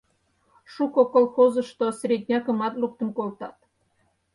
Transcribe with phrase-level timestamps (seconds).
[0.73, 3.57] Шуко колхозышто среднякымат луктын колтат.